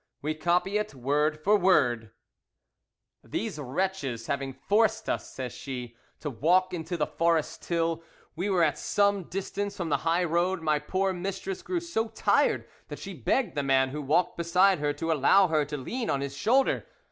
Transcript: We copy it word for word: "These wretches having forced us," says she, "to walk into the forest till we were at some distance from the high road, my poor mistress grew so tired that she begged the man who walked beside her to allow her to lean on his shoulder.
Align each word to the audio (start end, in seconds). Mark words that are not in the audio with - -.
We 0.23 0.33
copy 0.33 0.79
it 0.79 0.95
word 0.95 1.39
for 1.43 1.55
word: 1.57 2.09
"These 3.23 3.59
wretches 3.59 4.25
having 4.25 4.51
forced 4.51 5.07
us," 5.07 5.31
says 5.31 5.53
she, 5.53 5.95
"to 6.21 6.31
walk 6.31 6.73
into 6.73 6.97
the 6.97 7.05
forest 7.05 7.61
till 7.61 8.01
we 8.35 8.49
were 8.49 8.63
at 8.63 8.79
some 8.79 9.25
distance 9.25 9.77
from 9.77 9.89
the 9.89 9.97
high 9.97 10.23
road, 10.23 10.63
my 10.63 10.79
poor 10.79 11.13
mistress 11.13 11.61
grew 11.61 11.81
so 11.81 12.07
tired 12.07 12.67
that 12.87 12.97
she 12.97 13.13
begged 13.13 13.53
the 13.53 13.61
man 13.61 13.89
who 13.89 14.01
walked 14.01 14.37
beside 14.37 14.79
her 14.79 14.91
to 14.93 15.11
allow 15.11 15.49
her 15.49 15.65
to 15.65 15.77
lean 15.77 16.09
on 16.09 16.21
his 16.21 16.35
shoulder. 16.35 16.87